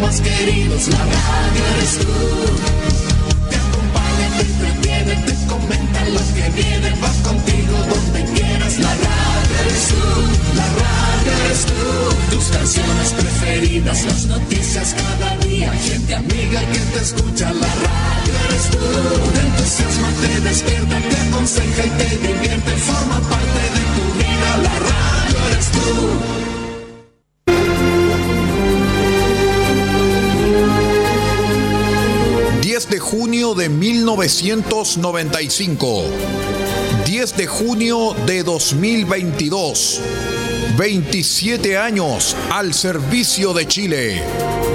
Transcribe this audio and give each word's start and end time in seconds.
más 0.00 0.20
queridos, 0.20 0.88
la 0.88 0.98
radio 0.98 1.62
eres 1.76 1.98
tú. 1.98 2.06
Te 3.50 3.56
acompaña, 3.56 4.26
te 4.36 4.42
entretiene, 4.42 5.14
te 5.26 5.34
comenta 5.46 6.04
lo 6.10 6.20
que 6.34 6.50
viene, 6.60 6.90
va 7.02 7.10
contigo 7.28 7.76
donde 7.88 8.24
quieras, 8.34 8.78
la 8.78 8.94
radio 8.94 9.54
eres 9.62 9.88
tú, 9.88 10.56
la 10.56 10.66
radio 10.82 11.32
eres 11.44 11.66
tú. 11.66 12.36
Tus 12.36 12.44
canciones 12.46 13.12
preferidas, 13.12 14.04
las 14.04 14.26
noticias 14.26 14.94
cada 14.94 15.36
día, 15.38 15.72
gente 15.72 16.14
amiga 16.14 16.60
que 16.72 16.78
te 16.78 17.00
escucha, 17.00 17.52
la 17.52 17.66
radio 17.66 18.32
eres 18.48 18.70
tú. 18.70 18.78
Te 19.32 19.40
entusiasma, 19.40 20.08
te 20.20 20.40
despierta, 20.40 20.98
te 21.08 21.16
aconseja 21.28 21.86
y 21.86 21.90
te 21.90 22.05
de 33.56 33.56
junio 33.56 33.56
de 33.56 33.68
1995. 33.68 36.04
10 37.04 37.36
de 37.36 37.46
junio 37.46 38.16
de 38.26 38.42
2022. 38.42 40.00
27 40.76 41.78
años 41.78 42.36
al 42.50 42.74
servicio 42.74 43.54
de 43.54 43.66
Chile. 43.66 44.65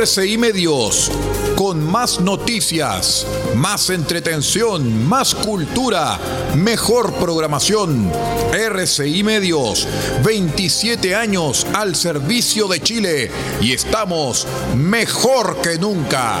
RCI 0.00 0.38
Medios, 0.38 1.10
con 1.56 1.84
más 1.84 2.22
noticias, 2.22 3.26
más 3.54 3.90
entretención, 3.90 5.06
más 5.06 5.34
cultura, 5.34 6.18
mejor 6.56 7.12
programación. 7.16 8.10
RCI 8.50 9.22
Medios, 9.22 9.86
27 10.24 11.14
años 11.14 11.66
al 11.74 11.94
servicio 11.96 12.66
de 12.66 12.80
Chile 12.80 13.30
y 13.60 13.72
estamos 13.72 14.46
mejor 14.74 15.60
que 15.60 15.78
nunca. 15.78 16.40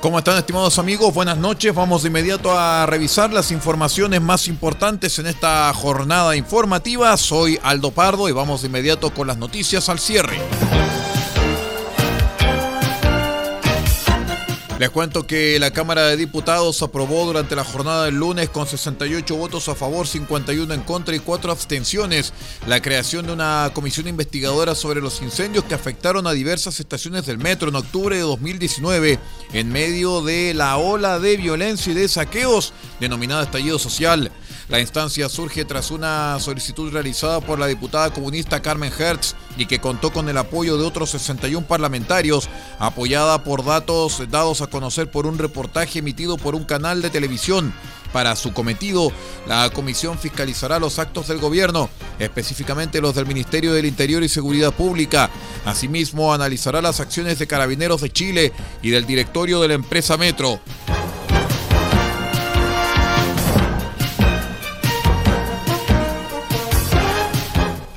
¿Cómo 0.00 0.18
están 0.18 0.38
estimados 0.38 0.78
amigos? 0.78 1.12
Buenas 1.12 1.38
noches. 1.38 1.74
Vamos 1.74 2.02
de 2.02 2.08
inmediato 2.08 2.56
a 2.56 2.86
revisar 2.86 3.32
las 3.32 3.50
informaciones 3.50 4.20
más 4.20 4.46
importantes 4.46 5.18
en 5.18 5.26
esta 5.26 5.72
jornada 5.74 6.36
informativa. 6.36 7.16
Soy 7.16 7.58
Aldo 7.64 7.90
Pardo 7.90 8.28
y 8.28 8.32
vamos 8.32 8.62
de 8.62 8.68
inmediato 8.68 9.12
con 9.12 9.26
las 9.26 9.38
noticias 9.38 9.88
al 9.88 9.98
cierre. 9.98 10.38
Les 14.78 14.90
cuento 14.90 15.26
que 15.26 15.58
la 15.58 15.72
Cámara 15.72 16.06
de 16.06 16.16
Diputados 16.16 16.82
aprobó 16.82 17.26
durante 17.26 17.56
la 17.56 17.64
jornada 17.64 18.04
del 18.04 18.14
lunes 18.14 18.48
con 18.48 18.64
68 18.64 19.34
votos 19.34 19.68
a 19.68 19.74
favor, 19.74 20.06
51 20.06 20.72
en 20.72 20.82
contra 20.82 21.16
y 21.16 21.18
4 21.18 21.50
abstenciones 21.50 22.32
la 22.64 22.80
creación 22.80 23.26
de 23.26 23.32
una 23.32 23.72
comisión 23.74 24.06
investigadora 24.06 24.76
sobre 24.76 25.00
los 25.00 25.20
incendios 25.20 25.64
que 25.64 25.74
afectaron 25.74 26.28
a 26.28 26.32
diversas 26.32 26.78
estaciones 26.78 27.26
del 27.26 27.38
metro 27.38 27.70
en 27.70 27.74
octubre 27.74 28.14
de 28.14 28.22
2019 28.22 29.18
en 29.52 29.72
medio 29.72 30.22
de 30.22 30.54
la 30.54 30.76
ola 30.76 31.18
de 31.18 31.36
violencia 31.36 31.90
y 31.90 31.96
de 31.96 32.06
saqueos 32.06 32.72
denominada 33.00 33.42
estallido 33.42 33.80
social. 33.80 34.30
La 34.68 34.80
instancia 34.80 35.30
surge 35.30 35.64
tras 35.64 35.90
una 35.90 36.38
solicitud 36.40 36.92
realizada 36.92 37.40
por 37.40 37.58
la 37.58 37.66
diputada 37.66 38.10
comunista 38.10 38.60
Carmen 38.60 38.92
Hertz 38.96 39.34
y 39.56 39.64
que 39.64 39.80
contó 39.80 40.12
con 40.12 40.28
el 40.28 40.36
apoyo 40.36 40.76
de 40.76 40.84
otros 40.84 41.10
61 41.10 41.66
parlamentarios, 41.66 42.50
apoyada 42.78 43.42
por 43.44 43.64
datos 43.64 44.22
dados 44.30 44.60
a 44.60 44.66
conocer 44.66 45.10
por 45.10 45.26
un 45.26 45.38
reportaje 45.38 46.00
emitido 46.00 46.36
por 46.36 46.54
un 46.54 46.64
canal 46.64 47.00
de 47.00 47.08
televisión. 47.08 47.72
Para 48.12 48.36
su 48.36 48.52
cometido, 48.52 49.10
la 49.46 49.70
comisión 49.70 50.18
fiscalizará 50.18 50.78
los 50.78 50.98
actos 50.98 51.28
del 51.28 51.38
gobierno, 51.38 51.88
específicamente 52.18 53.00
los 53.00 53.14
del 53.14 53.26
Ministerio 53.26 53.72
del 53.72 53.86
Interior 53.86 54.22
y 54.22 54.28
Seguridad 54.28 54.72
Pública. 54.72 55.30
Asimismo, 55.64 56.32
analizará 56.32 56.82
las 56.82 57.00
acciones 57.00 57.38
de 57.38 57.46
Carabineros 57.46 58.02
de 58.02 58.10
Chile 58.10 58.52
y 58.82 58.90
del 58.90 59.06
directorio 59.06 59.60
de 59.60 59.68
la 59.68 59.74
empresa 59.74 60.16
Metro. 60.18 60.60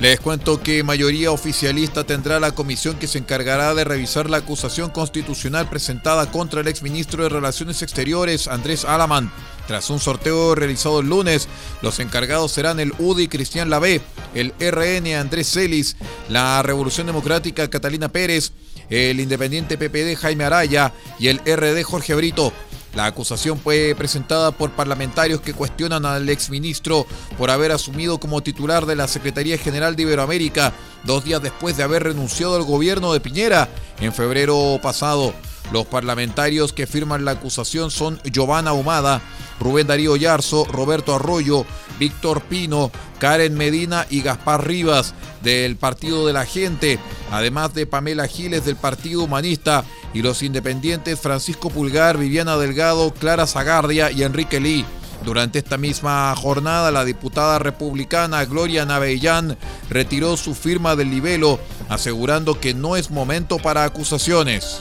Les 0.01 0.19
cuento 0.19 0.63
que 0.63 0.81
mayoría 0.81 1.31
oficialista 1.31 2.03
tendrá 2.03 2.39
la 2.39 2.55
comisión 2.55 2.97
que 2.97 3.05
se 3.05 3.19
encargará 3.19 3.75
de 3.75 3.83
revisar 3.83 4.31
la 4.31 4.37
acusación 4.37 4.89
constitucional 4.89 5.69
presentada 5.69 6.31
contra 6.31 6.61
el 6.61 6.67
exministro 6.67 7.21
de 7.21 7.29
Relaciones 7.29 7.83
Exteriores, 7.83 8.47
Andrés 8.47 8.83
Alamán. 8.83 9.31
Tras 9.67 9.91
un 9.91 9.99
sorteo 9.99 10.55
realizado 10.55 11.01
el 11.01 11.07
lunes, 11.07 11.47
los 11.83 11.99
encargados 11.99 12.51
serán 12.51 12.79
el 12.79 12.93
UDI 12.97 13.27
Cristian 13.27 13.69
Lavé, 13.69 14.01
el 14.33 14.55
RN 14.59 15.13
Andrés 15.13 15.51
Celis, 15.51 15.97
la 16.29 16.63
Revolución 16.63 17.05
Democrática 17.05 17.69
Catalina 17.69 18.09
Pérez, 18.09 18.53
el 18.89 19.19
Independiente 19.19 19.77
PPD 19.77 20.19
Jaime 20.19 20.45
Araya 20.45 20.93
y 21.19 21.27
el 21.27 21.37
RD 21.45 21.83
Jorge 21.83 22.15
Brito. 22.15 22.51
La 22.93 23.05
acusación 23.05 23.57
fue 23.57 23.95
presentada 23.97 24.51
por 24.51 24.71
parlamentarios 24.71 25.41
que 25.41 25.53
cuestionan 25.53 26.05
al 26.05 26.27
exministro 26.29 27.05
por 27.37 27.49
haber 27.49 27.71
asumido 27.71 28.19
como 28.19 28.41
titular 28.41 28.85
de 28.85 28.95
la 28.95 29.07
Secretaría 29.07 29.57
General 29.57 29.95
de 29.95 30.03
Iberoamérica 30.03 30.73
dos 31.03 31.23
días 31.23 31.41
después 31.41 31.77
de 31.77 31.83
haber 31.83 32.03
renunciado 32.03 32.55
al 32.55 32.63
gobierno 32.63 33.13
de 33.13 33.21
Piñera 33.21 33.69
en 33.99 34.13
febrero 34.13 34.79
pasado. 34.81 35.33
Los 35.71 35.85
parlamentarios 35.85 36.73
que 36.73 36.87
firman 36.87 37.23
la 37.23 37.31
acusación 37.31 37.91
son 37.91 38.19
Giovanna 38.23 38.73
Humada, 38.73 39.21
Rubén 39.59 39.87
Darío 39.87 40.15
Yarzo, 40.15 40.65
Roberto 40.65 41.15
Arroyo, 41.15 41.65
Víctor 41.99 42.41
Pino, 42.41 42.91
Karen 43.19 43.53
Medina 43.53 44.05
y 44.09 44.21
Gaspar 44.21 44.67
Rivas 44.67 45.13
del 45.43 45.77
Partido 45.77 46.25
de 46.25 46.33
la 46.33 46.45
Gente, 46.45 46.99
además 47.31 47.73
de 47.73 47.85
Pamela 47.85 48.27
Giles 48.27 48.65
del 48.65 48.75
Partido 48.75 49.23
Humanista 49.23 49.85
y 50.13 50.21
los 50.21 50.43
independientes 50.43 51.19
Francisco 51.19 51.69
Pulgar, 51.69 52.17
Viviana 52.17 52.57
Delgado, 52.57 53.13
Clara 53.13 53.47
Zagardia 53.47 54.11
y 54.11 54.23
Enrique 54.23 54.59
Lee. 54.59 54.85
Durante 55.23 55.59
esta 55.59 55.77
misma 55.77 56.35
jornada, 56.35 56.89
la 56.89 57.05
diputada 57.05 57.59
republicana 57.59 58.43
Gloria 58.45 58.85
Navellán 58.85 59.55
retiró 59.89 60.35
su 60.35 60.55
firma 60.55 60.95
del 60.95 61.11
libelo, 61.11 61.59
asegurando 61.89 62.59
que 62.59 62.73
no 62.73 62.95
es 62.95 63.11
momento 63.11 63.57
para 63.59 63.83
acusaciones. 63.83 64.79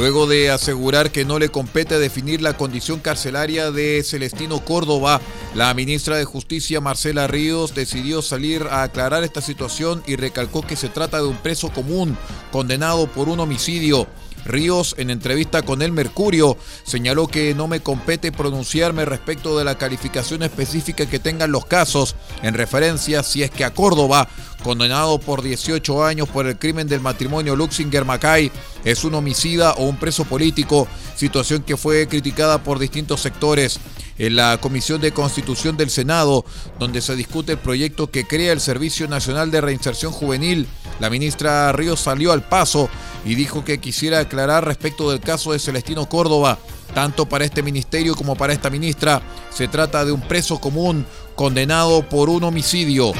Luego 0.00 0.26
de 0.26 0.50
asegurar 0.50 1.12
que 1.12 1.26
no 1.26 1.38
le 1.38 1.50
compete 1.50 1.98
definir 1.98 2.40
la 2.40 2.56
condición 2.56 3.00
carcelaria 3.00 3.70
de 3.70 4.02
Celestino 4.02 4.64
Córdoba, 4.64 5.20
la 5.54 5.74
ministra 5.74 6.16
de 6.16 6.24
Justicia 6.24 6.80
Marcela 6.80 7.26
Ríos 7.26 7.74
decidió 7.74 8.22
salir 8.22 8.62
a 8.70 8.82
aclarar 8.82 9.24
esta 9.24 9.42
situación 9.42 10.02
y 10.06 10.16
recalcó 10.16 10.62
que 10.62 10.74
se 10.74 10.88
trata 10.88 11.18
de 11.18 11.28
un 11.28 11.36
preso 11.36 11.68
común 11.68 12.16
condenado 12.50 13.08
por 13.08 13.28
un 13.28 13.40
homicidio. 13.40 14.06
Ríos, 14.44 14.94
en 14.98 15.10
entrevista 15.10 15.62
con 15.62 15.82
El 15.82 15.92
Mercurio, 15.92 16.56
señaló 16.84 17.26
que 17.26 17.54
no 17.54 17.68
me 17.68 17.80
compete 17.80 18.32
pronunciarme 18.32 19.04
respecto 19.04 19.58
de 19.58 19.64
la 19.64 19.76
calificación 19.76 20.42
específica 20.42 21.06
que 21.06 21.18
tengan 21.18 21.52
los 21.52 21.66
casos, 21.66 22.16
en 22.42 22.54
referencia 22.54 23.22
si 23.22 23.42
es 23.42 23.50
que 23.50 23.64
a 23.64 23.72
Córdoba, 23.74 24.28
condenado 24.62 25.18
por 25.18 25.42
18 25.42 26.04
años 26.04 26.28
por 26.28 26.46
el 26.46 26.58
crimen 26.58 26.88
del 26.88 27.00
matrimonio 27.00 27.56
Luxinger-Macay, 27.56 28.50
es 28.84 29.04
un 29.04 29.14
homicida 29.14 29.72
o 29.74 29.84
un 29.84 29.96
preso 29.96 30.24
político, 30.24 30.88
situación 31.16 31.62
que 31.62 31.76
fue 31.76 32.08
criticada 32.08 32.62
por 32.62 32.78
distintos 32.78 33.20
sectores 33.20 33.80
en 34.20 34.36
la 34.36 34.58
Comisión 34.60 35.00
de 35.00 35.12
Constitución 35.12 35.78
del 35.78 35.88
Senado, 35.88 36.44
donde 36.78 37.00
se 37.00 37.16
discute 37.16 37.52
el 37.52 37.58
proyecto 37.58 38.10
que 38.10 38.26
crea 38.26 38.52
el 38.52 38.60
Servicio 38.60 39.08
Nacional 39.08 39.50
de 39.50 39.62
Reinserción 39.62 40.12
Juvenil. 40.12 40.66
La 41.00 41.08
ministra 41.08 41.72
Ríos 41.72 42.00
salió 42.00 42.32
al 42.32 42.42
paso 42.42 42.90
y 43.24 43.34
dijo 43.34 43.64
que 43.64 43.78
quisiera 43.78 44.20
aclarar 44.20 44.64
respecto 44.64 45.10
del 45.10 45.20
caso 45.20 45.52
de 45.52 45.58
Celestino 45.58 46.08
Córdoba. 46.08 46.58
Tanto 46.94 47.26
para 47.26 47.44
este 47.44 47.62
ministerio 47.62 48.16
como 48.16 48.34
para 48.34 48.52
esta 48.52 48.70
ministra, 48.70 49.22
se 49.50 49.68
trata 49.68 50.04
de 50.04 50.12
un 50.12 50.20
preso 50.22 50.60
común 50.60 51.06
condenado 51.36 52.08
por 52.08 52.28
un 52.28 52.44
homicidio. 52.44 53.12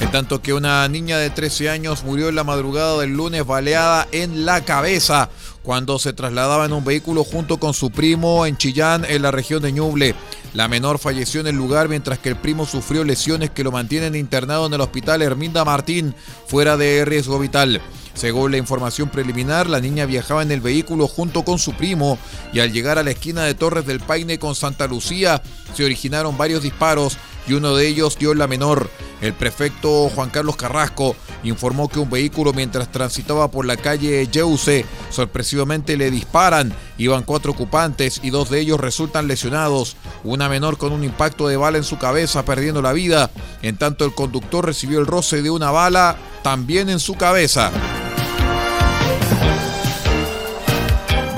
En 0.00 0.12
tanto 0.12 0.40
que 0.40 0.54
una 0.54 0.88
niña 0.88 1.18
de 1.18 1.28
13 1.28 1.68
años 1.68 2.02
murió 2.02 2.28
en 2.28 2.34
la 2.34 2.44
madrugada 2.44 2.98
del 2.98 3.10
lunes 3.10 3.44
baleada 3.46 4.08
en 4.10 4.46
la 4.46 4.64
cabeza 4.64 5.28
cuando 5.62 5.98
se 5.98 6.14
trasladaba 6.14 6.64
en 6.64 6.72
un 6.72 6.82
vehículo 6.82 7.24
junto 7.24 7.58
con 7.58 7.74
su 7.74 7.90
primo 7.90 8.46
en 8.46 8.56
Chillán, 8.56 9.04
en 9.06 9.20
la 9.20 9.30
región 9.30 9.60
de 9.60 9.70
Ñuble. 9.70 10.14
La 10.58 10.66
menor 10.66 10.98
falleció 10.98 11.40
en 11.40 11.46
el 11.46 11.54
lugar 11.54 11.88
mientras 11.88 12.18
que 12.18 12.30
el 12.30 12.34
primo 12.34 12.66
sufrió 12.66 13.04
lesiones 13.04 13.50
que 13.50 13.62
lo 13.62 13.70
mantienen 13.70 14.16
internado 14.16 14.66
en 14.66 14.74
el 14.74 14.80
hospital 14.80 15.22
Herminda 15.22 15.64
Martín, 15.64 16.16
fuera 16.48 16.76
de 16.76 17.04
riesgo 17.04 17.38
vital. 17.38 17.80
Según 18.14 18.50
la 18.50 18.56
información 18.56 19.08
preliminar, 19.08 19.68
la 19.68 19.78
niña 19.78 20.04
viajaba 20.04 20.42
en 20.42 20.50
el 20.50 20.60
vehículo 20.60 21.06
junto 21.06 21.44
con 21.44 21.60
su 21.60 21.74
primo 21.74 22.18
y 22.52 22.58
al 22.58 22.72
llegar 22.72 22.98
a 22.98 23.04
la 23.04 23.12
esquina 23.12 23.44
de 23.44 23.54
Torres 23.54 23.86
del 23.86 24.00
Paine 24.00 24.40
con 24.40 24.56
Santa 24.56 24.88
Lucía 24.88 25.40
se 25.74 25.84
originaron 25.84 26.36
varios 26.36 26.64
disparos 26.64 27.18
y 27.48 27.54
uno 27.54 27.74
de 27.74 27.88
ellos 27.88 28.18
dio 28.18 28.34
la 28.34 28.46
menor. 28.46 28.90
El 29.20 29.32
prefecto 29.32 30.08
Juan 30.10 30.30
Carlos 30.30 30.56
Carrasco 30.56 31.16
informó 31.42 31.88
que 31.88 31.98
un 31.98 32.10
vehículo 32.10 32.52
mientras 32.52 32.92
transitaba 32.92 33.50
por 33.50 33.64
la 33.64 33.76
calle 33.76 34.28
Yeuse 34.28 34.84
sorpresivamente 35.10 35.96
le 35.96 36.10
disparan. 36.10 36.72
Iban 36.98 37.24
cuatro 37.24 37.52
ocupantes 37.52 38.20
y 38.22 38.30
dos 38.30 38.50
de 38.50 38.60
ellos 38.60 38.78
resultan 38.78 39.26
lesionados. 39.26 39.96
Una 40.22 40.48
menor 40.48 40.78
con 40.78 40.92
un 40.92 41.04
impacto 41.04 41.48
de 41.48 41.56
bala 41.56 41.78
en 41.78 41.84
su 41.84 41.98
cabeza 41.98 42.44
perdiendo 42.44 42.82
la 42.82 42.92
vida. 42.92 43.30
En 43.62 43.76
tanto 43.76 44.04
el 44.04 44.14
conductor 44.14 44.66
recibió 44.66 45.00
el 45.00 45.06
roce 45.06 45.42
de 45.42 45.50
una 45.50 45.70
bala 45.70 46.16
también 46.42 46.88
en 46.88 47.00
su 47.00 47.14
cabeza. 47.14 47.72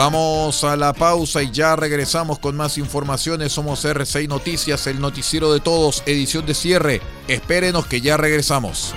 Vamos 0.00 0.64
a 0.64 0.76
la 0.76 0.94
pausa 0.94 1.42
y 1.42 1.50
ya 1.50 1.76
regresamos 1.76 2.38
con 2.38 2.56
más 2.56 2.78
informaciones. 2.78 3.52
Somos 3.52 3.84
R6 3.84 4.28
Noticias, 4.28 4.86
el 4.86 4.98
noticiero 4.98 5.52
de 5.52 5.60
todos, 5.60 6.02
edición 6.06 6.46
de 6.46 6.54
cierre. 6.54 7.02
Espérenos 7.28 7.86
que 7.86 8.00
ya 8.00 8.16
regresamos. 8.16 8.94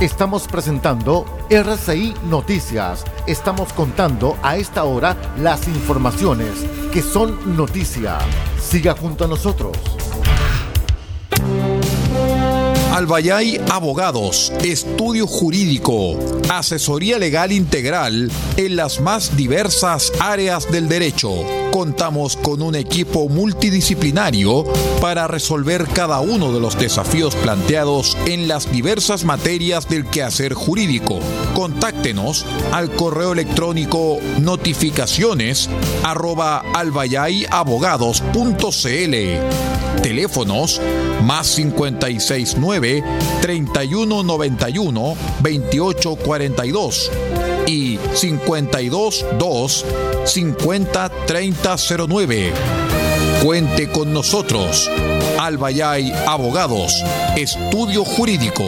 Estamos 0.00 0.48
presentando 0.48 1.26
RCI 1.50 2.14
Noticias. 2.30 3.04
Estamos 3.26 3.74
contando 3.74 4.38
a 4.42 4.56
esta 4.56 4.84
hora 4.84 5.18
las 5.36 5.68
informaciones 5.68 6.64
que 6.94 7.02
son 7.02 7.58
noticia. 7.58 8.16
Siga 8.58 8.94
junto 8.96 9.26
a 9.26 9.28
nosotros. 9.28 9.76
Albayay 12.98 13.60
Abogados, 13.70 14.52
estudio 14.64 15.28
jurídico, 15.28 16.18
asesoría 16.48 17.16
legal 17.16 17.52
integral 17.52 18.28
en 18.56 18.74
las 18.74 19.00
más 19.00 19.36
diversas 19.36 20.12
áreas 20.18 20.68
del 20.72 20.88
derecho. 20.88 21.30
Contamos 21.70 22.36
con 22.36 22.60
un 22.60 22.74
equipo 22.74 23.28
multidisciplinario 23.28 24.64
para 25.00 25.28
resolver 25.28 25.86
cada 25.86 26.18
uno 26.18 26.52
de 26.52 26.58
los 26.58 26.76
desafíos 26.76 27.36
planteados 27.36 28.16
en 28.26 28.48
las 28.48 28.68
diversas 28.72 29.24
materias 29.24 29.88
del 29.88 30.04
quehacer 30.04 30.54
jurídico. 30.54 31.20
Contáctenos 31.54 32.44
al 32.72 32.90
correo 32.90 33.32
electrónico 33.32 34.18
notificaciones 34.40 35.70
arroba. 36.02 36.64
Teléfonos 40.02 40.80
más 41.24 41.54
569 41.54 43.02
3191 43.40 45.16
2842 45.40 47.10
y 47.66 47.98
522 47.98 49.84
50 50.24 51.08
3009. 51.26 52.52
Cuente 53.42 53.90
con 53.90 54.12
nosotros. 54.12 54.90
Albayay 55.38 56.12
Abogados, 56.26 56.92
Estudio 57.36 58.04
Jurídico. 58.04 58.64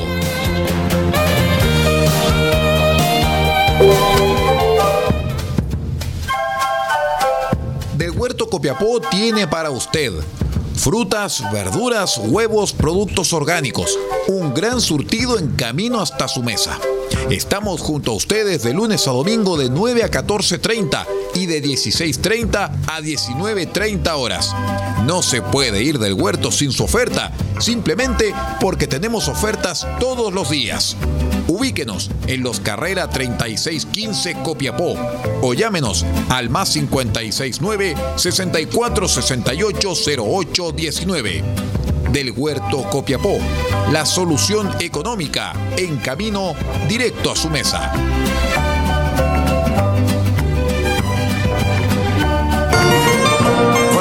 Del 7.97 8.13
Huerto 8.13 8.49
Copiapó 8.49 9.01
tiene 9.01 9.49
para 9.49 9.71
usted 9.71 10.13
frutas, 10.81 11.43
verduras, 11.53 12.19
huevos, 12.19 12.73
productos 12.73 13.33
orgánicos. 13.33 13.99
Un 14.29 14.55
gran 14.55 14.81
surtido 14.81 15.39
en 15.39 15.49
camino 15.55 16.01
hasta 16.01 16.27
su 16.27 16.43
mesa. 16.43 16.79
Estamos 17.29 17.81
junto 17.81 18.13
a 18.13 18.15
ustedes 18.15 18.63
de 18.63 18.73
lunes 18.73 19.07
a 19.07 19.11
domingo 19.11 19.59
de 19.59 19.69
9 19.69 20.03
a 20.05 20.11
14.30 20.11 21.07
y 21.35 21.47
de 21.47 21.63
16.30 21.63 22.71
a 22.87 23.01
19.30 23.01 24.11
horas. 24.17 24.55
No 25.05 25.23
se 25.23 25.43
puede 25.43 25.83
ir 25.83 25.99
del 25.99 26.15
huerto 26.15 26.51
sin 26.51 26.73
su 26.73 26.85
oferta, 26.85 27.33
simplemente 27.59 28.35
porque 28.61 28.87
tenemos 28.87 29.29
ofertas 29.29 29.87
todos 29.99 30.33
los 30.33 30.51
días. 30.51 30.97
Ubíquenos 31.51 32.11
en 32.29 32.45
los 32.45 32.61
Carrera 32.61 33.11
3615 33.11 34.37
Copiapó 34.45 34.95
o 35.43 35.53
llámenos 35.53 36.07
al 36.29 36.49
más 36.49 36.71
569 36.71 37.97
6468 38.15 39.93
0819 40.23 41.43
del 42.13 42.31
Huerto 42.31 42.85
Copiapó. 42.89 43.39
La 43.91 44.07
solución 44.07 44.71
económica 44.79 45.53
en 45.77 45.97
camino 45.97 46.55
directo 46.89 47.33
a 47.33 47.37
su 47.37 47.51
mesa. 47.51 47.93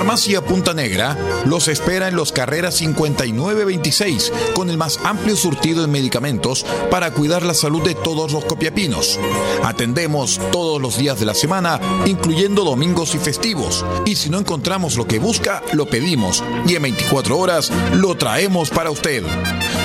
Farmacia 0.10 0.44
Punta 0.44 0.74
Negra 0.74 1.16
los 1.46 1.68
espera 1.68 2.08
en 2.08 2.16
los 2.16 2.32
carreras 2.32 2.74
5926 2.78 4.34
con 4.56 4.72
el 4.72 4.76
más 4.76 5.00
amplio 5.04 5.36
surtido 5.36 5.84
en 5.84 5.92
medicamentos 5.92 6.66
para 6.90 7.12
cuidar 7.12 7.44
la 7.44 7.54
salud 7.54 7.84
de 7.84 7.94
todos 7.94 8.32
los 8.32 8.44
copiapinos. 8.44 9.20
Atendemos 9.64 10.42
todos 10.52 10.82
los 10.82 10.98
días 10.98 11.20
de 11.20 11.28
la 11.28 11.36
semana, 11.36 11.80
incluyendo 12.08 12.64
domingos 12.64 13.14
y 13.14 13.20
festivos. 13.20 13.86
Y 14.08 14.16
si 14.16 14.32
no 14.32 14.40
encontramos 14.40 14.98
lo 14.98 15.06
que 15.06 15.20
busca, 15.20 15.62
lo 15.74 15.86
pedimos 15.86 16.44
y 16.68 16.74
en 16.74 16.82
24 16.82 17.38
horas 17.38 17.72
lo 17.94 18.18
traemos 18.18 18.72
para 18.72 18.90
usted. 18.90 19.24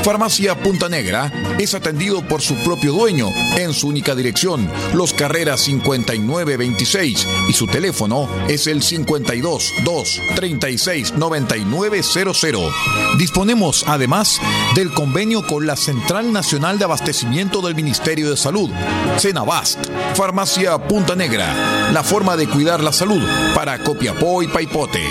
Farmacia 0.04 0.59
Punta 0.59 0.88
Negra 0.88 1.31
es 1.59 1.75
atendido 1.75 2.26
por 2.26 2.40
su 2.40 2.54
propio 2.64 2.93
dueño 2.93 3.28
en 3.59 3.75
su 3.75 3.88
única 3.88 4.14
dirección, 4.14 4.71
Los 4.95 5.12
Carreras 5.12 5.61
5926 5.61 7.26
y 7.50 7.52
su 7.52 7.66
teléfono 7.66 8.26
es 8.49 8.66
el 8.66 8.83
52 8.83 9.75
2 10.16 10.35
36 10.37 11.14
9900. 11.14 12.73
Disponemos 13.18 13.85
además 13.87 14.40
del 14.75 14.92
convenio 14.92 15.47
con 15.47 15.66
la 15.66 15.76
Central 15.76 16.33
Nacional 16.33 16.78
de 16.78 16.85
Abastecimiento 16.85 17.61
del 17.61 17.75
Ministerio 17.75 18.30
de 18.30 18.37
Salud, 18.37 18.71
Cenabast, 19.18 19.78
Farmacia 20.14 20.78
Punta 20.78 21.14
Negra, 21.14 21.90
la 21.92 22.02
forma 22.02 22.37
de 22.37 22.49
cuidar 22.49 22.83
la 22.83 22.92
salud 22.92 23.23
para 23.54 23.78
Copiapó 23.83 24.42
y 24.42 24.49
Paipote. 24.49 25.02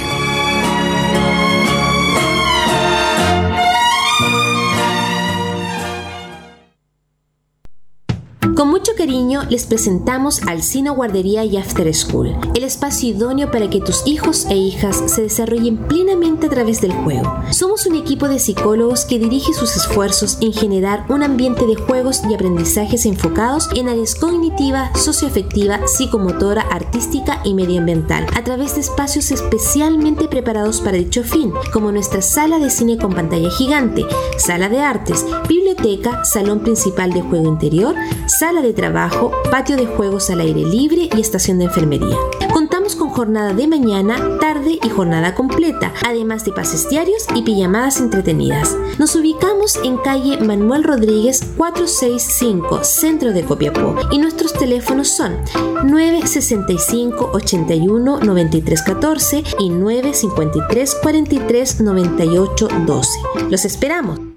Con 8.56 8.68
mucho 8.68 8.92
cariño 8.96 9.42
les 9.50 9.66
presentamos 9.66 10.44
al 10.44 10.62
Sino 10.62 10.94
Guardería 10.94 11.44
y 11.44 11.58
After 11.58 11.92
School, 11.92 12.36
el 12.54 12.64
espacio 12.64 13.10
idóneo 13.10 13.50
para 13.50 13.68
que 13.68 13.80
tus 13.80 14.06
hijos 14.06 14.46
e 14.48 14.56
hijas 14.56 15.02
se 15.08 15.24
desarrollen 15.24 15.78
plenamente 15.78 16.46
a 16.46 16.50
través 16.52 16.80
del 16.80 16.94
juego. 16.94 17.34
Somos 17.50 17.88
un 17.88 17.96
equipo 17.96 18.28
de 18.28 18.38
psicólogos 18.38 19.06
que 19.06 19.18
dirige 19.18 19.54
sus 19.54 19.76
esfuerzos 19.76 20.38
en 20.42 20.54
generar 20.54 21.04
un 21.10 21.24
ambiente 21.24 21.66
de 21.66 21.76
juegos 21.76 22.22
y 22.30 22.36
aprendizajes 22.36 23.08
enfocados 23.08 23.70
en 23.76 23.90
áreas 23.90 24.14
cognitiva, 24.14 24.92
socioafectiva, 24.96 25.88
psicomotora, 25.88 26.62
artística 26.62 27.42
y 27.44 27.56
medioambiental, 27.56 28.28
a 28.36 28.44
través 28.44 28.76
de 28.76 28.82
espacios 28.82 29.32
especialmente 29.32 30.28
preparados 30.28 30.80
para 30.80 30.98
dicho 30.98 31.24
fin, 31.24 31.52
como 31.72 31.92
nuestra 31.92 32.22
sala 32.22 32.60
de 32.60 32.70
cine 32.70 33.00
con 33.00 33.14
pantalla 33.14 33.50
gigante, 33.50 34.06
sala 34.38 34.70
de 34.70 34.80
artes, 34.82 35.26
biblioteca, 35.50 36.24
salón 36.24 36.60
principal 36.60 37.14
de 37.14 37.22
juego 37.22 37.48
interior, 37.48 37.96
sala 38.44 38.62
de 38.62 38.74
trabajo, 38.74 39.32
patio 39.50 39.78
de 39.78 39.86
juegos 39.86 40.30
al 40.30 40.42
aire 40.42 40.66
libre 40.66 41.08
y 41.16 41.22
estación 41.22 41.60
de 41.60 41.64
enfermería. 41.64 42.18
Contamos 42.52 42.98
con 42.98 43.08
jornada 43.08 43.54
de 43.54 43.68
mañana, 43.68 44.38
tarde 44.38 44.80
y 44.84 44.90
jornada 44.90 45.34
completa, 45.34 45.94
además 46.06 46.44
de 46.44 46.52
pases 46.52 46.90
diarios 46.90 47.26
y 47.36 47.44
pijamadas 47.44 48.02
entretenidas. 48.02 48.76
Nos 49.00 49.16
ubicamos 49.16 49.78
en 49.86 49.96
calle 49.96 50.42
Manuel 50.42 50.84
Rodríguez 50.84 51.40
465, 51.56 52.84
centro 52.84 53.32
de 53.32 53.46
Copiapó, 53.46 53.96
y 54.12 54.18
nuestros 54.18 54.52
teléfonos 54.52 55.08
son 55.08 55.38
965 55.86 57.30
81 57.32 58.20
93 58.20 58.82
14 58.82 59.44
y 59.60 59.70
953 59.70 60.96
43 61.02 61.80
98 61.80 62.68
12. 62.86 63.10
Los 63.50 63.64
esperamos. 63.64 64.33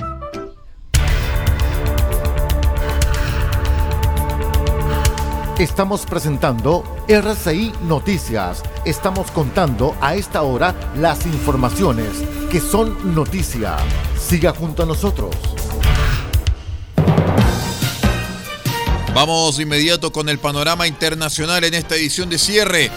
Estamos 5.59 6.05
presentando 6.05 6.85
RCI 7.09 7.73
Noticias. 7.85 8.63
Estamos 8.85 9.31
contando 9.31 9.97
a 10.03 10.15
esta 10.15 10.43
hora 10.43 10.75
las 10.97 11.25
informaciones 11.25 12.11
que 12.51 12.61
son 12.61 13.15
noticia. 13.15 13.79
Siga 14.21 14.53
junto 14.53 14.83
a 14.83 14.87
nosotros. 14.87 15.35
Vamos 19.15 19.57
de 19.57 19.63
inmediato 19.63 20.13
con 20.13 20.29
el 20.29 20.39
panorama 20.39 20.87
internacional 20.87 21.65
en 21.65 21.73
esta 21.73 21.95
edición 21.95 22.29
de 22.29 22.37
cierre. 22.37 22.91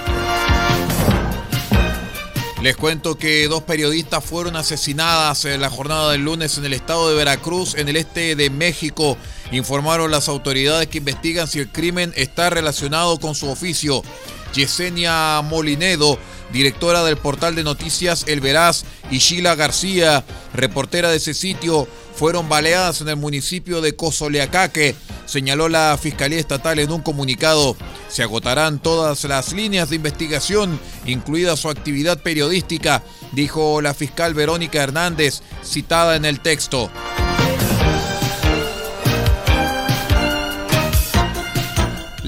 Les 2.62 2.76
cuento 2.76 3.18
que 3.18 3.48
dos 3.48 3.64
periodistas 3.64 4.22
fueron 4.22 4.58
asesinadas 4.58 5.46
en 5.46 5.62
la 5.62 5.70
jornada 5.70 6.12
del 6.12 6.26
lunes 6.26 6.58
en 6.58 6.66
el 6.66 6.74
estado 6.74 7.10
de 7.10 7.16
Veracruz, 7.16 7.74
en 7.76 7.88
el 7.88 7.96
este 7.96 8.36
de 8.36 8.50
México. 8.50 9.18
Informaron 9.54 10.12
las 10.12 10.28
autoridades 10.28 10.88
que 10.88 10.98
investigan 10.98 11.48
si 11.48 11.60
el 11.60 11.70
crimen 11.70 12.12
está 12.18 12.50
relacionado 12.50 13.18
con 13.18 13.34
su 13.34 13.50
oficio. 13.50 14.04
Yesenia 14.54 15.42
Molinedo, 15.42 16.20
directora 16.52 17.06
del 17.06 17.16
portal 17.16 17.56
de 17.56 17.64
noticias 17.64 18.26
El 18.28 18.42
Veraz, 18.42 18.84
y 19.10 19.20
Sheila 19.20 19.56
García, 19.56 20.26
reportera 20.54 21.10
de 21.10 21.18
ese 21.18 21.34
sitio, 21.34 21.88
fueron 22.14 22.50
baleadas 22.50 23.00
en 23.00 23.08
el 23.08 23.16
municipio 23.16 23.80
de 23.80 23.96
Cozoleacaque, 23.96 24.96
señaló 25.30 25.70
la 25.70 25.98
Fiscalía 26.02 26.40
Estatal 26.40 26.80
en 26.80 26.92
un 26.92 27.02
comunicado. 27.02 27.78
Se 28.10 28.24
agotarán 28.24 28.80
todas 28.80 29.24
las 29.26 29.54
líneas 29.54 29.90
de 29.90 29.98
investigación, 29.98 30.80
incluida 31.06 31.56
su 31.56 31.70
actividad 31.70 32.22
periodística, 32.22 33.04
dijo 33.32 33.82
la 33.82 33.94
fiscal 33.94 34.34
Verónica 34.34 34.82
Hernández, 34.82 35.42
citada 35.64 36.16
en 36.16 36.26
el 36.26 36.40
texto. 36.40 36.90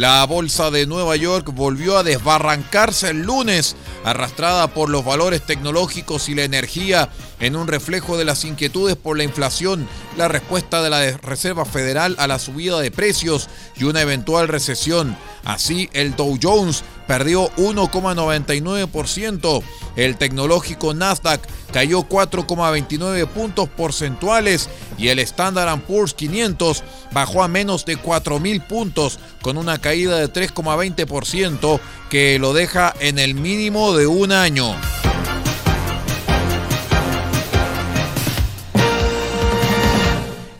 La 0.01 0.25
bolsa 0.25 0.71
de 0.71 0.87
Nueva 0.87 1.15
York 1.15 1.51
volvió 1.53 1.95
a 1.95 2.01
desbarrancarse 2.01 3.11
el 3.11 3.21
lunes, 3.21 3.75
arrastrada 4.03 4.73
por 4.73 4.89
los 4.89 5.05
valores 5.05 5.45
tecnológicos 5.45 6.27
y 6.27 6.33
la 6.33 6.43
energía, 6.43 7.09
en 7.39 7.55
un 7.55 7.67
reflejo 7.67 8.17
de 8.17 8.25
las 8.25 8.43
inquietudes 8.43 8.95
por 8.95 9.15
la 9.15 9.25
inflación, 9.25 9.87
la 10.17 10.27
respuesta 10.27 10.81
de 10.81 10.89
la 10.89 11.17
Reserva 11.17 11.65
Federal 11.65 12.15
a 12.17 12.25
la 12.25 12.39
subida 12.39 12.79
de 12.79 12.89
precios 12.89 13.47
y 13.75 13.83
una 13.83 14.01
eventual 14.01 14.47
recesión. 14.47 15.15
Así, 15.43 15.87
el 15.93 16.15
Dow 16.15 16.35
Jones 16.41 16.83
perdió 17.05 17.51
1,99%, 17.57 19.61
el 19.97 20.17
tecnológico 20.17 20.95
Nasdaq 20.95 21.47
cayó 21.71 22.03
4,29 22.03 23.27
puntos 23.27 23.69
porcentuales 23.69 24.69
y 24.97 25.09
el 25.09 25.19
Standard 25.19 25.79
Poor's 25.81 26.13
500 26.13 26.83
bajó 27.11 27.43
a 27.43 27.47
menos 27.47 27.85
de 27.85 27.97
4.000 27.97 28.65
puntos 28.65 29.19
con 29.41 29.57
una 29.57 29.79
caída 29.79 30.17
de 30.17 30.31
3,20% 30.31 31.79
que 32.09 32.39
lo 32.39 32.53
deja 32.53 32.93
en 32.99 33.19
el 33.19 33.35
mínimo 33.35 33.93
de 33.93 34.07
un 34.07 34.31
año. 34.31 34.75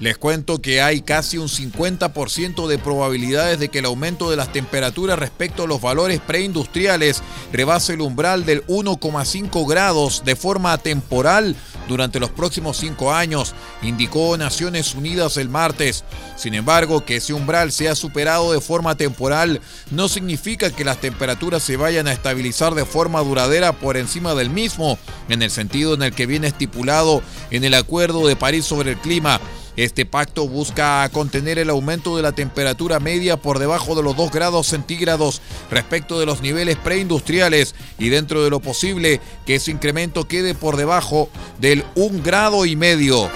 Les 0.02 0.18
cuento 0.18 0.64
que 0.64 0.82
hay 0.82 1.02
casi 1.02 1.38
un 1.38 1.48
50% 1.48 2.66
de 2.66 2.80
probabilidades 2.80 3.60
de 3.60 3.70
que 3.70 3.80
el 3.80 3.86
aumento 3.86 4.32
de 4.32 4.36
las 4.36 4.52
temperaturas 4.52 5.20
respecto 5.20 5.62
a 5.62 5.68
los 5.68 5.80
valores 5.80 6.20
preindustriales 6.20 7.22
rebase 7.54 7.94
el 7.94 8.02
umbral 8.02 8.44
del 8.44 8.66
1,5 8.66 9.70
grados 9.70 10.24
de 10.26 10.36
forma 10.36 10.76
temporal 10.80 11.56
durante 11.88 12.20
los 12.20 12.32
próximos 12.32 12.78
cinco 12.78 13.14
años, 13.14 13.54
indicó 13.84 14.36
Naciones 14.38 14.96
Unidas 14.96 15.38
el 15.38 15.50
martes. 15.50 16.04
Sin 16.36 16.56
embargo, 16.56 17.06
que 17.06 17.18
ese 17.18 17.34
umbral 17.34 17.72
sea 17.72 17.94
superado 17.94 18.54
de 18.54 18.62
forma 18.62 18.98
temporal 18.98 19.62
no 19.92 20.08
significa 20.08 20.72
que 20.72 20.84
las 20.84 21.00
temperaturas 21.00 21.62
se 21.62 21.78
vayan 21.78 22.08
a 22.08 22.14
estabilizar 22.14 22.74
de 22.74 22.86
forma 22.86 23.20
duradera 23.20 23.74
por 23.74 23.98
encima 23.98 24.34
del 24.34 24.50
mismo, 24.50 24.98
en 25.30 25.44
el 25.44 25.52
sentido 25.52 25.94
en 25.94 26.02
el 26.02 26.14
que 26.14 26.26
viene 26.26 26.48
estipulado 26.48 27.22
en 27.52 27.64
el 27.66 27.76
Acuerdo 27.76 28.26
de 28.26 28.36
París 28.36 28.66
sobre 28.66 28.94
el 28.94 28.98
Clima 28.98 29.40
este 29.76 30.06
pacto 30.06 30.48
busca 30.48 31.08
contener 31.10 31.60
el 31.60 31.70
aumento 31.70 32.16
de 32.18 32.24
la 32.24 32.34
temperatura 32.34 33.00
media 33.00 33.38
por 33.38 33.60
debajo 33.60 33.96
de 33.96 34.04
los 34.04 34.16
2 34.16 34.32
grados 34.32 34.68
centígrados 34.68 35.42
respecto 35.70 36.20
de 36.20 36.26
los 36.26 36.42
niveles 36.42 36.78
preindustriales 36.78 37.76
y 37.98 38.10
dentro 38.10 38.44
de 38.44 38.50
lo 38.50 38.60
posible 38.60 39.22
que 39.46 39.56
ese 39.56 39.72
incremento 39.72 40.28
quede 40.28 40.56
por 40.56 40.78
debajo 40.78 41.30
del 41.60 41.86
1 41.96 42.22
grado 42.24 42.66
y 42.66 42.76
medio. 42.76 43.30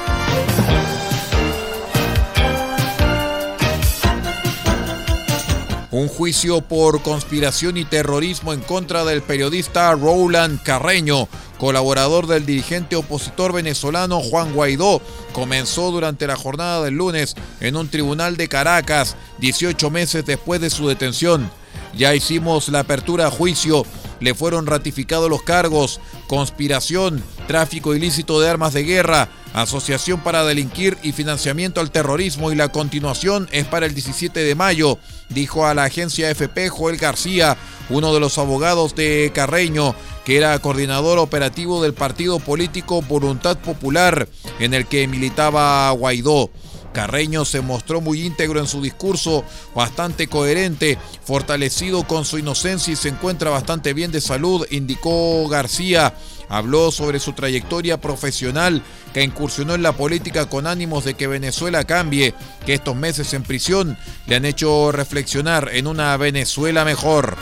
Un 5.95 6.09
juicio 6.09 6.59
por 6.59 7.01
conspiración 7.03 7.77
y 7.77 7.85
terrorismo 7.85 8.51
en 8.51 8.59
contra 8.59 9.05
del 9.05 9.21
periodista 9.21 9.93
Roland 9.93 10.61
Carreño, 10.61 11.29
colaborador 11.57 12.27
del 12.27 12.45
dirigente 12.45 12.95
opositor 12.95 13.53
venezolano 13.53 14.19
Juan 14.21 14.53
Guaidó, 14.53 15.01
comenzó 15.33 15.91
durante 15.91 16.27
la 16.27 16.35
jornada 16.35 16.83
del 16.83 16.95
lunes 16.95 17.35
en 17.59 17.75
un 17.75 17.89
tribunal 17.89 18.37
de 18.37 18.47
Caracas, 18.47 19.15
18 19.39 19.89
meses 19.89 20.25
después 20.25 20.61
de 20.61 20.69
su 20.69 20.87
detención. 20.87 21.49
Ya 21.95 22.13
hicimos 22.13 22.69
la 22.69 22.79
apertura 22.79 23.27
a 23.27 23.31
juicio, 23.31 23.85
le 24.19 24.33
fueron 24.33 24.65
ratificados 24.65 25.29
los 25.29 25.43
cargos, 25.43 25.99
conspiración, 26.27 27.23
tráfico 27.47 27.95
ilícito 27.95 28.39
de 28.39 28.49
armas 28.49 28.73
de 28.73 28.83
guerra, 28.83 29.29
asociación 29.53 30.19
para 30.19 30.43
delinquir 30.43 30.97
y 31.03 31.11
financiamiento 31.11 31.79
al 31.79 31.91
terrorismo 31.91 32.51
y 32.51 32.55
la 32.55 32.69
continuación 32.69 33.47
es 33.51 33.65
para 33.65 33.85
el 33.85 33.93
17 33.93 34.41
de 34.41 34.55
mayo, 34.55 34.99
dijo 35.29 35.65
a 35.65 35.73
la 35.73 35.85
agencia 35.85 36.29
FP 36.29 36.69
Joel 36.69 36.97
García, 36.97 37.57
uno 37.89 38.13
de 38.13 38.19
los 38.19 38.37
abogados 38.37 38.95
de 38.95 39.31
Carreño, 39.33 39.95
que 40.23 40.37
era 40.37 40.57
coordinador 40.59 41.19
operativo 41.19 41.81
del 41.81 41.93
partido 41.93 42.39
político 42.39 43.01
Voluntad 43.01 43.57
Popular, 43.57 44.27
en 44.59 44.73
el 44.73 44.87
que 44.87 45.07
militaba 45.07 45.89
Guaidó. 45.91 46.49
Carreño 46.95 47.43
se 47.43 47.59
mostró 47.59 47.99
muy 47.99 48.21
íntegro 48.21 48.61
en 48.61 48.67
su 48.67 48.81
discurso, 48.81 49.43
bastante 49.75 50.27
coherente, 50.27 50.97
fortalecido 51.25 52.07
con 52.07 52.23
su 52.23 52.39
inocencia 52.39 52.93
y 52.93 52.95
se 52.95 53.09
encuentra 53.09 53.49
bastante 53.49 53.93
bien 53.93 54.13
de 54.13 54.21
salud, 54.21 54.65
indicó 54.71 55.45
García. 55.49 56.13
Habló 56.47 56.91
sobre 56.91 57.19
su 57.19 57.33
trayectoria 57.33 57.99
profesional, 57.99 58.81
que 59.13 59.23
incursionó 59.23 59.75
en 59.75 59.83
la 59.83 59.97
política 59.97 60.47
con 60.47 60.67
ánimos 60.67 61.03
de 61.03 61.15
que 61.15 61.27
Venezuela 61.27 61.83
cambie, 61.83 62.33
que 62.65 62.75
estos 62.75 62.95
meses 62.95 63.33
en 63.33 63.43
prisión 63.43 63.97
le 64.27 64.37
han 64.37 64.45
hecho 64.45 64.93
reflexionar 64.93 65.71
en 65.73 65.87
una 65.87 66.15
Venezuela 66.15 66.85
mejor. 66.85 67.35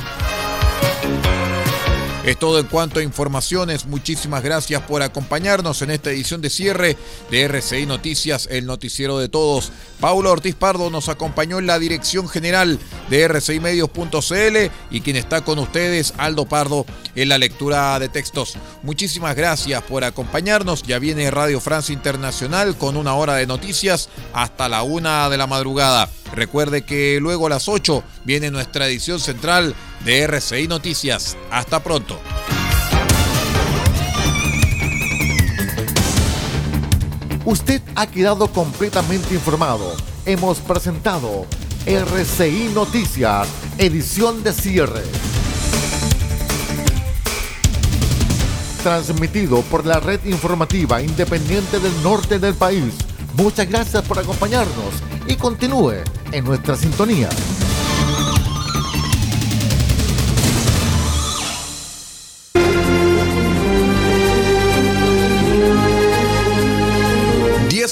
Es 2.24 2.40
todo 2.40 2.58
en 2.58 2.68
cuanto 2.68 3.00
a 3.00 3.04
informaciones. 3.04 3.86
Muchísimas 3.86 4.44
gracias 4.44 4.82
por 4.84 5.02
acompañarnos 5.02 5.82
en 5.82 5.92
esta 5.92 6.10
edición 6.10 6.40
de 6.40 6.50
cierre 6.50 6.96
de 7.30 7.42
RCI 7.42 7.86
Noticias, 7.86 8.48
el 8.50 8.66
noticiero 8.66 9.20
de 9.20 9.28
todos. 9.28 9.74
Paulo 10.00 10.32
Ortiz 10.32 10.56
Pardo 10.56 10.90
nos 10.90 11.10
acompañó 11.10 11.60
en 11.60 11.68
la 11.68 11.80
dirección 11.80 12.30
general 12.30 12.80
de 13.10 13.28
rcimedios.cl 13.28 14.58
y 14.90 15.02
quien 15.02 15.18
está 15.18 15.44
con 15.44 15.60
ustedes, 15.60 16.14
Aldo 16.18 16.46
Pardo, 16.46 16.86
en 17.16 17.28
la 17.28 17.38
lectura 17.38 18.00
de 18.00 18.08
textos. 18.08 18.56
Muchísimas 18.84 19.36
gracias 19.36 19.84
por 19.84 20.06
acompañarnos. 20.06 20.84
Ya 20.84 21.00
viene 21.00 21.30
Radio 21.30 21.60
Francia 21.60 21.92
Internacional 21.92 22.78
con 22.78 22.96
una 22.96 23.16
hora 23.16 23.36
de 23.36 23.48
noticias 23.48 24.08
hasta 24.34 24.70
la 24.70 24.84
una 24.84 25.30
de 25.30 25.38
la 25.38 25.48
madrugada. 25.48 26.10
Recuerde 26.34 26.84
que 26.84 27.20
luego 27.22 27.46
a 27.46 27.52
las 27.52 27.70
8 27.70 28.04
viene 28.26 28.50
nuestra 28.50 28.88
edición 28.88 29.20
central 29.20 29.76
de 30.04 30.22
RCI 30.24 30.68
Noticias. 30.68 31.38
Hasta 31.52 31.82
pronto. 31.82 32.20
Usted 37.46 37.82
ha 37.96 38.08
quedado 38.08 38.48
completamente 38.48 39.36
informado. 39.36 39.94
Hemos 40.26 40.60
presentado 40.60 41.46
RCI 41.86 42.72
Noticias, 42.74 43.48
edición 43.78 44.44
de 44.44 44.54
cierre. 44.54 45.04
Transmitido 48.82 49.62
por 49.64 49.86
la 49.86 50.00
red 50.00 50.24
informativa 50.26 51.02
independiente 51.02 51.80
del 51.80 52.02
norte 52.02 52.40
del 52.40 52.56
país. 52.56 52.94
Muchas 53.36 53.70
gracias 53.70 54.04
por 54.04 54.20
acompañarnos 54.20 54.94
y 55.28 55.36
continúe 55.36 56.02
en 56.34 56.44
nuestra 56.44 56.76
sintonía. 56.76 57.30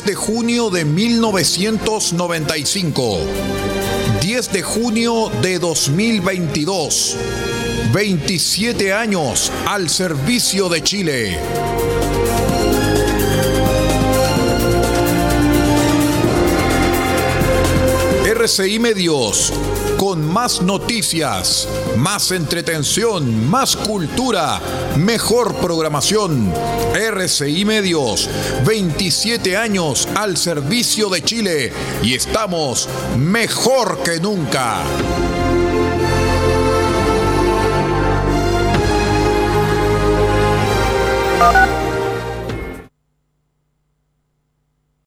de 0.05 0.15
junio 0.15 0.69
de 0.69 0.85
1995. 0.85 3.19
10 4.21 4.53
de 4.53 4.61
junio 4.61 5.29
de 5.41 5.59
2022. 5.59 7.17
27 7.93 8.93
años 8.93 9.51
al 9.67 9.89
servicio 9.89 10.69
de 10.69 10.81
Chile. 10.81 11.90
RCI 18.41 18.79
Medios, 18.79 19.53
con 19.97 20.25
más 20.25 20.63
noticias, 20.63 21.67
más 21.95 22.31
entretención, 22.31 23.47
más 23.47 23.75
cultura, 23.75 24.59
mejor 24.97 25.53
programación. 25.57 26.51
RCI 26.95 27.65
Medios, 27.65 28.27
27 28.65 29.55
años 29.55 30.07
al 30.15 30.37
servicio 30.37 31.09
de 31.09 31.23
Chile 31.23 31.71
y 32.01 32.15
estamos 32.15 32.89
mejor 33.15 34.01
que 34.01 34.19
nunca. 34.19 34.81